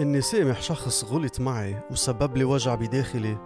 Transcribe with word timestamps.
إني 0.00 0.20
سامح 0.20 0.62
شخص 0.62 1.04
غلط 1.04 1.40
معي 1.40 1.76
وسبب 1.90 2.36
لي 2.36 2.44
وجع 2.44 2.74
بداخلي. 2.74 3.36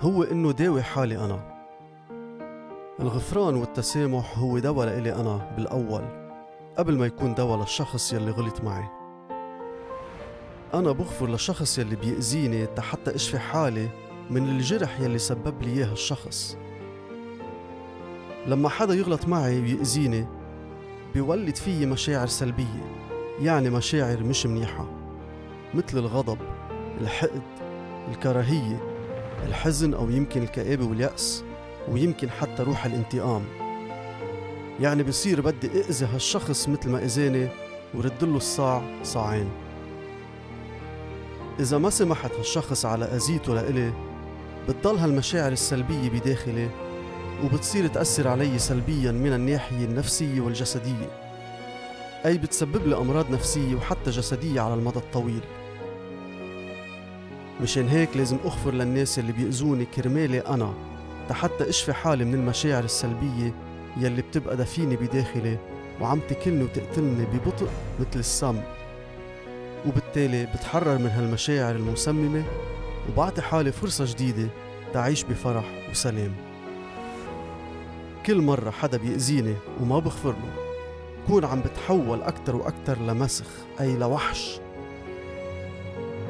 هو 0.00 0.22
إنه 0.22 0.52
داوي 0.52 0.82
حالي 0.82 1.24
أنا. 1.24 1.58
الغفران 3.00 3.56
والتسامح 3.56 4.38
هو 4.38 4.58
دواء 4.58 4.86
لإلي 4.86 5.14
أنا 5.14 5.54
بالأول 5.56 6.04
قبل 6.76 6.98
ما 6.98 7.06
يكون 7.06 7.34
دواء 7.34 7.58
للشخص 7.60 8.12
يلي 8.12 8.30
غلط 8.30 8.60
معي. 8.60 8.84
أنا 10.74 10.92
بغفر 10.92 11.26
للشخص 11.26 11.78
يلي 11.78 11.96
بيأذيني 11.96 12.66
حتى 12.78 13.14
أشفي 13.14 13.38
حالي 13.38 13.88
من 14.30 14.48
الجرح 14.48 15.00
يلي 15.00 15.18
سبب 15.18 15.62
لي 15.62 15.72
إياه 15.72 15.92
الشخص. 15.92 16.56
لما 18.46 18.68
حدا 18.68 18.94
يغلط 18.94 19.28
معي 19.28 19.60
ويأذيني 19.60 20.26
بيولد 21.14 21.56
فيي 21.56 21.86
مشاعر 21.86 22.26
سلبية 22.26 22.94
يعني 23.40 23.70
مشاعر 23.70 24.22
مش 24.22 24.46
منيحة. 24.46 24.97
مثل 25.74 25.98
الغضب 25.98 26.38
الحقد 27.00 27.42
الكراهية 28.08 28.80
الحزن 29.46 29.94
أو 29.94 30.10
يمكن 30.10 30.42
الكآبة 30.42 30.84
واليأس 30.84 31.44
ويمكن 31.88 32.30
حتى 32.30 32.62
روح 32.62 32.84
الانتقام. 32.84 33.42
يعني 34.80 35.02
بصير 35.02 35.40
بدي 35.40 35.66
أأذي 35.66 36.06
هالشخص 36.06 36.68
مثل 36.68 36.90
ما 36.90 37.04
أذاني 37.04 37.48
وردله 37.94 38.36
الصاع 38.36 38.82
صاعين. 39.02 39.48
إذا 41.60 41.78
ما 41.78 41.90
سمحت 41.90 42.32
هالشخص 42.32 42.86
على 42.86 43.04
أذيته 43.04 43.54
لإلي 43.54 43.92
بتضل 44.68 44.96
هالمشاعر 44.96 45.52
السلبية 45.52 46.10
بداخلي 46.10 46.68
وبتصير 47.44 47.86
تأثر 47.86 48.28
علي 48.28 48.58
سلبيا 48.58 49.12
من 49.12 49.32
الناحية 49.32 49.84
النفسية 49.84 50.40
والجسدية. 50.40 51.27
أي 52.26 52.38
بتسبب 52.38 52.86
لي 52.86 52.96
أمراض 52.96 53.30
نفسية 53.30 53.74
وحتى 53.74 54.10
جسدية 54.10 54.60
على 54.60 54.74
المدى 54.74 54.98
الطويل. 54.98 55.40
مشان 57.60 57.88
هيك 57.88 58.16
لازم 58.16 58.36
أغفر 58.44 58.74
للناس 58.74 59.18
اللي 59.18 59.32
بيأذوني 59.32 59.84
كرمالي 59.84 60.40
أنا 60.40 60.74
حتى 61.30 61.68
أشفي 61.68 61.92
حالي 61.92 62.24
من 62.24 62.34
المشاعر 62.34 62.84
السلبية 62.84 63.54
يلي 63.96 64.22
بتبقى 64.22 64.56
دفينة 64.56 64.96
بداخلي 64.96 65.58
وعم 66.00 66.20
تكلني 66.28 66.62
وتقتلني 66.64 67.24
ببطء 67.24 67.68
مثل 68.00 68.18
السم. 68.18 68.60
وبالتالي 69.86 70.46
بتحرر 70.46 70.98
من 70.98 71.10
هالمشاعر 71.10 71.76
المسممة 71.76 72.44
وبعطي 73.08 73.42
حالي 73.42 73.72
فرصة 73.72 74.04
جديدة 74.04 74.48
تعيش 74.92 75.24
بفرح 75.24 75.64
وسلام. 75.90 76.32
كل 78.26 78.40
مرة 78.40 78.70
حدا 78.70 78.98
بيأذيني 78.98 79.54
وما 79.80 79.98
بغفر 79.98 80.30
له. 80.30 80.67
بكون 81.28 81.44
عم 81.44 81.60
بتحول 81.60 82.22
أكتر 82.22 82.56
وأكتر 82.56 82.98
لمسخ 82.98 83.46
أي 83.80 83.96
لوحش. 83.96 84.60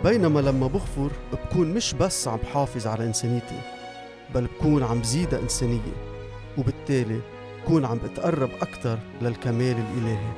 بينما 0.04 0.40
لما 0.40 0.66
بغفر 0.66 1.10
بكون 1.32 1.74
مش 1.74 1.94
بس 1.94 2.28
عم 2.28 2.36
بحافظ 2.36 2.86
على 2.86 3.04
إنسانيتي 3.04 3.60
بل 4.34 4.46
بكون 4.46 4.82
عم 4.82 5.00
بزيدها 5.00 5.40
إنسانية 5.40 5.92
وبالتالي 6.58 7.20
بكون 7.62 7.84
عم 7.84 7.98
بتقرب 7.98 8.50
أكتر 8.62 8.98
للكمال 9.22 9.76
الإلهي. 9.76 10.32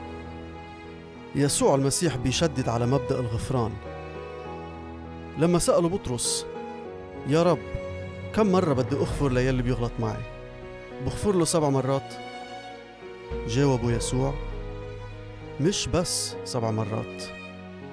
يسوع 1.34 1.74
المسيح 1.74 2.16
بيشدد 2.16 2.68
على 2.68 2.86
مبدأ 2.86 3.20
الغفران. 3.20 3.72
لما 5.38 5.58
سأله 5.58 5.88
بطرس 5.88 6.46
يا 7.28 7.42
رب 7.42 7.58
كم 8.34 8.52
مرة 8.52 8.74
بدي 8.74 8.96
أغفر 8.96 9.32
ليلي 9.32 9.62
بيغلط 9.62 9.92
معي؟ 9.98 10.22
بغفر 11.04 11.36
له 11.36 11.44
سبع 11.44 11.68
مرات. 11.68 12.14
جاوبه 13.48 13.92
يسوع 13.92 14.34
مش 15.60 15.88
بس 15.88 16.36
سبع 16.44 16.70
مرات 16.70 17.22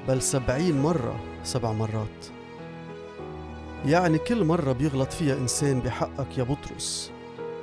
بل 0.07 0.21
سبعين 0.21 0.81
مرة 0.81 1.19
سبع 1.43 1.71
مرات. 1.71 2.25
يعني 3.85 4.17
كل 4.17 4.43
مرة 4.43 4.71
بيغلط 4.71 5.13
فيها 5.13 5.35
إنسان 5.35 5.79
بحقك 5.79 6.37
يا 6.37 6.43
بطرس 6.43 7.11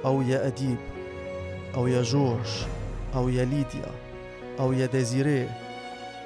أو 0.04 0.22
يا 0.22 0.46
أديب 0.46 0.76
أو 1.74 1.86
يا 1.86 2.02
جورج 2.02 2.66
أو 3.14 3.28
يا 3.28 3.44
ليديا 3.44 3.90
أو 4.60 4.72
يا 4.72 4.86
ديزيري 4.86 5.48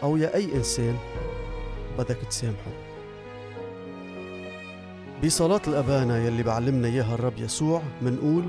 أو 0.03 0.16
يا 0.16 0.34
أي 0.34 0.54
إنسان 0.54 0.97
بدك 1.98 2.19
تسامحه. 2.30 2.72
بصلاة 5.24 5.62
الأبانة 5.69 6.16
يلي 6.16 6.42
بعلمنا 6.42 6.88
إياها 6.88 7.14
الرب 7.14 7.38
يسوع 7.38 7.82
منقول 8.03 8.44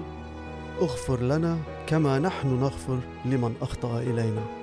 اغفر 0.82 1.22
لنا 1.22 1.58
كما 1.88 2.20
نحن 2.20 2.60
نغفر 2.60 3.00
لمن 3.26 3.56
أخطأ 3.62 4.00
إلينا. 4.00 4.59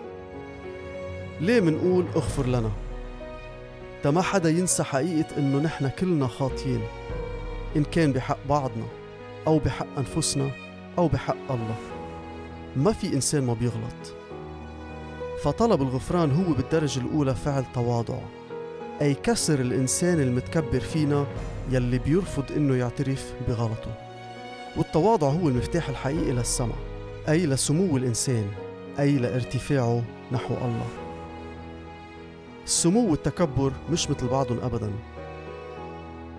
ليه 1.40 1.60
منقول 1.60 2.04
اغفر 2.16 2.46
لنا؟ 2.46 2.70
تا 4.02 4.10
ما 4.10 4.22
حدا 4.22 4.50
ينسى 4.50 4.82
حقيقة 4.82 5.38
إنه 5.38 5.58
نحن 5.58 5.88
كلنا 5.88 6.26
خاطيين 6.26 6.80
إن 7.76 7.84
كان 7.84 8.12
بحق 8.12 8.38
بعضنا 8.48 8.84
أو 9.46 9.58
بحق 9.58 9.86
أنفسنا 9.98 10.50
أو 10.98 11.08
بحق 11.08 11.50
الله. 11.50 11.76
ما 12.76 12.92
في 12.92 13.14
إنسان 13.14 13.42
ما 13.42 13.54
بيغلط. 13.54 14.16
فطلب 15.42 15.82
الغفران 15.82 16.30
هو 16.30 16.52
بالدرجة 16.52 17.00
الأولى 17.00 17.34
فعل 17.34 17.64
تواضع 17.74 18.18
أي 19.02 19.14
كسر 19.14 19.60
الإنسان 19.60 20.20
المتكبر 20.20 20.80
فينا 20.80 21.26
يلي 21.70 21.98
بيرفض 21.98 22.44
إنه 22.56 22.74
يعترف 22.74 23.32
بغلطه. 23.48 23.94
والتواضع 24.76 25.28
هو 25.28 25.48
المفتاح 25.48 25.88
الحقيقي 25.88 26.32
للسمع 26.32 26.74
أي 27.28 27.46
لسمو 27.46 27.96
الإنسان 27.96 28.46
أي 28.98 29.18
لارتفاعه 29.18 30.02
نحو 30.32 30.54
الله. 30.54 31.05
السمو 32.66 33.10
والتكبر 33.10 33.72
مش 33.90 34.10
مثل 34.10 34.28
بعضهم 34.28 34.58
أبدا. 34.58 34.92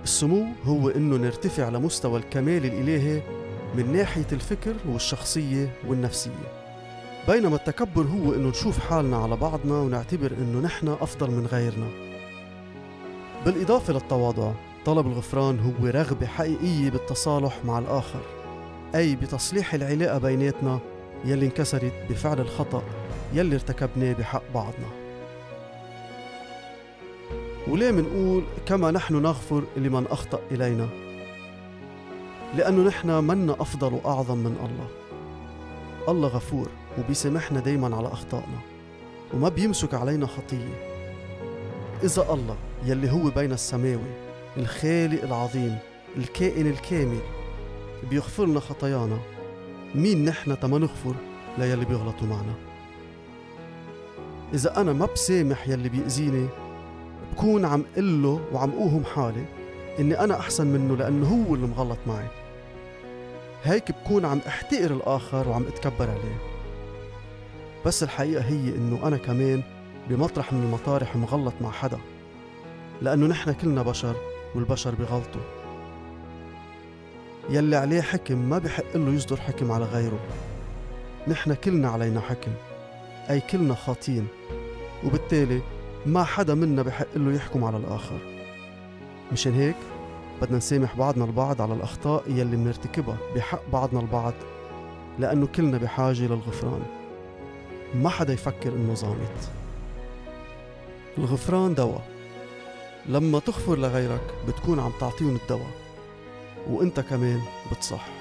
السمو 0.03 0.45
هو 0.65 0.89
إنه 0.89 1.17
نرتفع 1.17 1.69
لمستوى 1.69 2.19
الكمال 2.19 2.65
الإلهي 2.65 3.21
من 3.75 3.91
ناحية 3.93 4.25
الفكر 4.31 4.73
والشخصية 4.89 5.73
والنفسية. 5.87 6.67
بينما 7.27 7.55
التكبر 7.55 8.01
هو 8.01 8.33
إنه 8.33 8.49
نشوف 8.49 8.79
حالنا 8.79 9.17
على 9.17 9.35
بعضنا 9.35 9.73
ونعتبر 9.73 10.31
إنه 10.31 10.59
نحن 10.59 10.87
أفضل 10.87 11.31
من 11.31 11.45
غيرنا. 11.45 11.87
بالإضافة 13.45 13.93
للتواضع 13.93 14.51
طلب 14.85 15.07
الغفران 15.07 15.59
هو 15.59 15.87
رغبة 15.87 16.25
حقيقية 16.25 16.89
بالتصالح 16.89 17.59
مع 17.65 17.79
الآخر 17.79 18.21
أي 18.95 19.15
بتصليح 19.15 19.73
العلاقة 19.73 20.17
بيناتنا 20.17 20.79
يلي 21.25 21.45
انكسرت 21.45 21.93
بفعل 22.09 22.39
الخطأ 22.39 22.83
يلي 23.33 23.55
ارتكبناه 23.55 24.13
بحق 24.13 24.43
بعضنا. 24.53 25.06
وليه 27.69 27.91
منقول 27.91 28.43
كما 28.65 28.91
نحن 28.91 29.21
نغفر 29.21 29.63
لمن 29.77 30.07
أخطأ 30.07 30.39
إلينا؟ 30.51 30.87
لأنه 32.55 32.87
نحن 32.87 33.23
منا 33.23 33.53
أفضل 33.59 33.93
وأعظم 33.93 34.37
من 34.37 34.55
الله. 34.65 34.87
الله 36.09 36.27
غفور 36.27 36.69
وبيسامحنا 36.99 37.59
دايما 37.59 37.95
على 37.97 38.07
أخطائنا 38.07 38.59
وما 39.33 39.49
بيمسك 39.49 39.93
علينا 39.93 40.27
خطية. 40.27 40.97
إذا 42.03 42.33
الله 42.33 42.55
يلي 42.85 43.11
هو 43.11 43.29
بين 43.29 43.51
السماوي 43.51 44.27
الخالق 44.57 45.23
العظيم 45.23 45.77
الكائن 46.17 46.67
الكامل 46.67 47.19
بيغفر 48.09 48.45
لنا 48.45 48.59
خطايانا 48.59 49.17
مين 49.95 50.25
نحن 50.25 50.59
تما 50.59 50.77
نغفر 50.77 51.15
ليلي 51.57 51.85
بيغلطوا 51.85 52.27
معنا؟ 52.27 52.53
إذا 54.53 54.81
أنا 54.81 54.93
ما 54.93 55.05
بسامح 55.05 55.67
يلي 55.67 55.89
بيأذيني 55.89 56.47
بكون 57.33 57.65
عم 57.65 57.83
قله 57.95 58.41
وعم 58.53 58.71
أوهم 58.71 59.03
حالي 59.05 59.45
إني 59.99 60.19
أنا 60.19 60.39
أحسن 60.39 60.67
منه 60.67 60.95
لأنه 60.95 61.45
هو 61.47 61.55
اللي 61.55 61.67
مغلط 61.67 61.97
معي. 62.07 62.27
هيك 63.63 63.91
بكون 63.91 64.25
عم 64.25 64.39
أحتقر 64.47 64.91
الآخر 64.91 65.49
وعم 65.49 65.63
أتكبر 65.63 66.09
عليه. 66.09 66.37
بس 67.85 68.03
الحقيقة 68.03 68.43
هي 68.43 68.69
إنه 68.69 69.07
أنا 69.07 69.17
كمان 69.17 69.63
بمطرح 70.09 70.53
من 70.53 70.63
المطارح 70.63 71.15
مغلط 71.15 71.53
مع 71.61 71.71
حدا 71.71 71.99
لأنه 73.01 73.27
نحن 73.27 73.53
كلنا 73.53 73.81
بشر 73.81 74.15
والبشر 74.55 74.95
بغلطوا. 74.95 75.41
يلي 77.49 77.75
عليه 77.75 78.01
حكم 78.01 78.37
ما 78.37 78.57
بحق 78.57 78.97
له 78.97 79.13
يصدر 79.13 79.37
حكم 79.37 79.71
على 79.71 79.85
غيره. 79.85 80.19
نحن 81.27 81.53
كلنا 81.53 81.89
علينا 81.89 82.21
حكم 82.21 82.51
أي 83.29 83.39
كلنا 83.39 83.75
خاطين. 83.75 84.27
وبالتالي 85.05 85.61
ما 86.07 86.23
حدا 86.23 86.53
منا 86.53 86.81
بحق 86.81 87.07
له 87.15 87.35
يحكم 87.35 87.63
على 87.63 87.77
الآخر. 87.77 88.19
مشان 89.31 89.53
هيك 89.53 89.75
بدنا 90.41 90.57
نسامح 90.57 90.95
بعضنا 90.95 91.25
البعض 91.25 91.61
على 91.61 91.73
الأخطاء 91.73 92.23
يلي 92.27 92.57
منرتكبها 92.57 93.17
بحق 93.35 93.61
بعضنا 93.73 93.99
البعض 93.99 94.33
لأنه 95.19 95.47
كلنا 95.47 95.77
بحاجة 95.77 96.21
للغفران 96.21 96.81
ما 97.95 98.09
حدا 98.09 98.33
يفكر 98.33 98.69
إنه 98.73 98.93
زامت 98.93 99.49
الغفران 101.17 101.75
دواء. 101.75 102.07
لما 103.05 103.39
تغفر 103.39 103.77
لغيرك 103.77 104.33
بتكون 104.47 104.79
عم 104.79 104.91
تعطيهم 104.99 105.35
الدواء 105.35 105.71
وإنت 106.69 106.99
كمان 106.99 107.41
بتصح. 107.71 108.16